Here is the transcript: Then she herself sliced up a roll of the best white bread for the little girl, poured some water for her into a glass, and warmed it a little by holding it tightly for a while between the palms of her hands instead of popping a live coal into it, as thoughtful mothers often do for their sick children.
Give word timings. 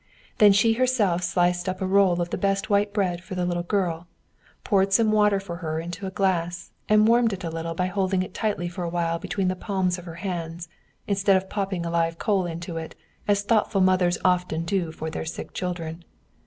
Then 0.39 0.51
she 0.51 0.73
herself 0.73 1.21
sliced 1.21 1.69
up 1.69 1.79
a 1.79 1.85
roll 1.85 2.19
of 2.23 2.31
the 2.31 2.35
best 2.39 2.71
white 2.71 2.91
bread 2.91 3.23
for 3.23 3.35
the 3.35 3.45
little 3.45 3.61
girl, 3.61 4.07
poured 4.63 4.91
some 4.93 5.11
water 5.11 5.39
for 5.39 5.57
her 5.57 5.79
into 5.79 6.07
a 6.07 6.09
glass, 6.09 6.71
and 6.89 7.07
warmed 7.07 7.33
it 7.33 7.43
a 7.43 7.51
little 7.51 7.75
by 7.75 7.85
holding 7.85 8.23
it 8.23 8.33
tightly 8.33 8.67
for 8.67 8.83
a 8.83 8.89
while 8.89 9.19
between 9.19 9.47
the 9.47 9.55
palms 9.55 9.99
of 9.99 10.05
her 10.05 10.15
hands 10.15 10.67
instead 11.05 11.35
of 11.37 11.49
popping 11.51 11.85
a 11.85 11.91
live 11.91 12.17
coal 12.17 12.47
into 12.47 12.77
it, 12.77 12.95
as 13.27 13.43
thoughtful 13.43 13.79
mothers 13.79 14.17
often 14.25 14.63
do 14.65 14.91
for 14.91 15.11
their 15.11 15.23
sick 15.23 15.53
children. 15.53 16.03